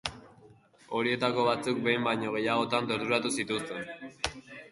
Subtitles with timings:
[0.99, 4.13] Horietako batzuk behin baino gehiagotan torturatu zituzten.